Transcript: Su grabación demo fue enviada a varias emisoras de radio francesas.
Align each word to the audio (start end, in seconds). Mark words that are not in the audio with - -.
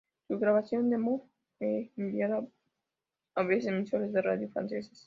Su 0.27 0.39
grabación 0.39 0.89
demo 0.89 1.29
fue 1.59 1.91
enviada 1.95 2.43
a 3.35 3.43
varias 3.43 3.67
emisoras 3.67 4.11
de 4.11 4.21
radio 4.23 4.49
francesas. 4.49 4.99